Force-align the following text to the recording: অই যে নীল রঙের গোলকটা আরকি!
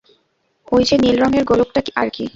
অই 0.67 0.83
যে 0.87 0.95
নীল 0.97 1.15
রঙের 1.19 1.43
গোলকটা 1.45 1.79
আরকি! 2.01 2.25